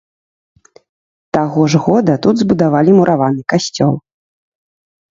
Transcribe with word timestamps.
Таго 1.37 1.61
ж 1.75 1.83
года 1.89 2.13
тут 2.25 2.35
збудавалі 2.41 2.99
мураваны 2.99 3.41
касцёл. 3.57 3.93